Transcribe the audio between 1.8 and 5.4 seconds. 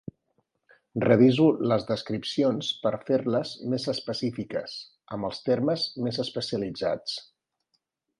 descripcions per fer-les més específiques, amb